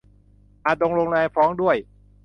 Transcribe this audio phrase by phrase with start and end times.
[0.65, 1.75] อาจโดนโรงแรมฟ้องด้วย